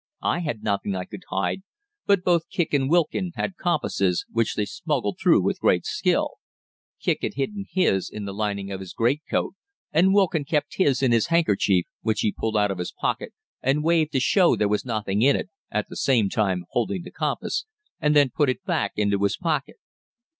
[0.23, 1.61] I had nothing I could hide,
[2.07, 6.37] but both Kicq and Wilkin had compasses, which they smuggled through with great skill.
[6.99, 9.53] Kicq had his hidden in the lining of his greatcoat,
[9.91, 13.83] and Wilkin kept his in his handkerchief, which he pulled out of his pocket and
[13.83, 17.67] waved to show there was nothing in it, at the same time holding the compass,
[17.99, 19.75] and then put it back into his pocket.